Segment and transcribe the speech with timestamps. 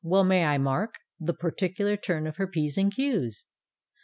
[0.03, 3.45] Well may I mark The particular turn of her P's and Q's!